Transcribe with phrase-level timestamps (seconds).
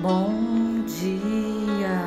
[0.00, 1.98] Bom dia!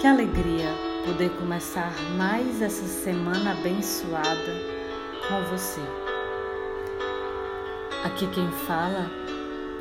[0.00, 0.68] Que alegria
[1.04, 4.54] poder começar mais essa semana abençoada
[5.26, 5.80] com você.
[8.04, 9.10] Aqui quem fala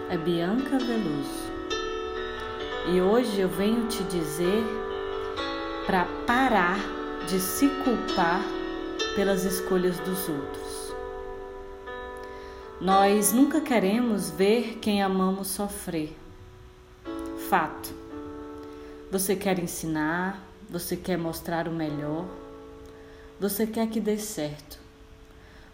[0.09, 1.51] é Bianca Veloso
[2.91, 4.65] e hoje eu venho te dizer
[5.85, 6.79] para parar
[7.27, 8.41] de se culpar
[9.15, 10.86] pelas escolhas dos outros.
[12.79, 16.15] Nós nunca queremos ver quem amamos sofrer.
[17.49, 17.91] Fato.
[19.11, 22.25] Você quer ensinar, você quer mostrar o melhor,
[23.39, 24.77] você quer que dê certo,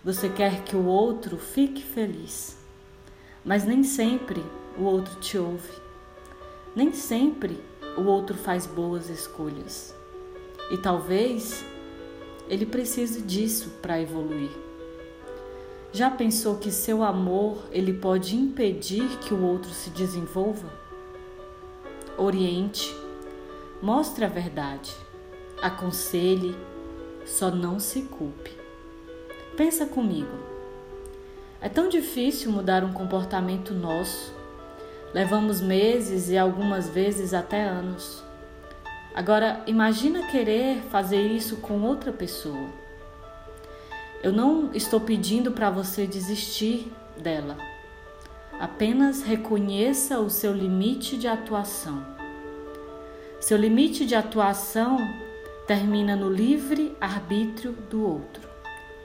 [0.01, 2.55] você quer que o outro fique feliz.
[3.43, 4.41] Mas nem sempre
[4.77, 5.73] o outro te ouve,
[6.73, 7.61] nem sempre
[7.97, 9.93] o outro faz boas escolhas.
[10.71, 11.65] E talvez
[12.47, 14.51] ele precise disso para evoluir.
[15.95, 20.67] Já pensou que seu amor ele pode impedir que o outro se desenvolva?
[22.17, 22.91] Oriente,
[23.79, 24.91] mostre a verdade,
[25.61, 26.57] aconselhe,
[27.27, 28.57] só não se culpe.
[29.55, 30.35] Pensa comigo.
[31.61, 34.33] É tão difícil mudar um comportamento nosso.
[35.13, 38.23] Levamos meses e algumas vezes até anos.
[39.13, 42.82] Agora, imagina querer fazer isso com outra pessoa.
[44.23, 46.89] Eu não estou pedindo para você desistir
[47.21, 47.57] dela.
[48.57, 52.05] Apenas reconheça o seu limite de atuação.
[53.41, 54.97] Seu limite de atuação
[55.67, 58.47] termina no livre arbítrio do outro.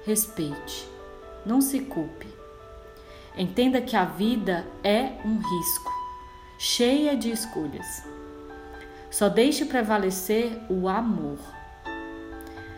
[0.05, 0.89] Respeite,
[1.45, 2.29] não se culpe.
[3.37, 5.93] Entenda que a vida é um risco,
[6.61, 8.05] cheia de escolhas.
[9.11, 11.39] Só deixe prevalecer o amor.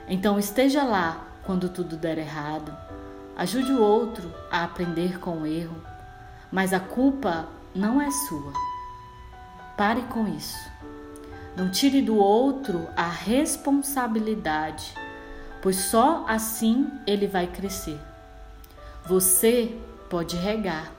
[0.09, 2.77] Então esteja lá quando tudo der errado.
[3.37, 5.77] Ajude o outro a aprender com o erro,
[6.53, 8.53] mas a culpa não é sua.
[9.77, 10.71] Pare com isso.
[11.57, 14.95] Não tire do outro a responsabilidade,
[15.63, 17.99] pois só assim ele vai crescer.
[19.07, 19.77] Você
[20.09, 20.93] pode regar,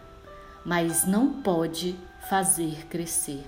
[0.66, 1.96] mas não pode
[2.30, 3.46] fazer crescer.